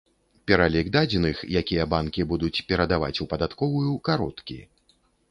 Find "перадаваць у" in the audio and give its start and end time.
2.71-3.27